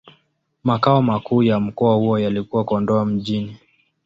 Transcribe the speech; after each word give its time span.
Makao 0.63 1.01
makuu 1.01 1.43
ya 1.43 1.59
mkoa 1.59 1.95
huo 1.95 2.19
yalikuwa 2.19 2.63
Kondoa 2.63 3.05
Mjini. 3.05 3.57